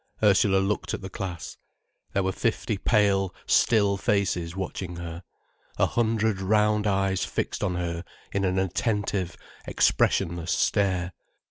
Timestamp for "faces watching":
3.97-4.95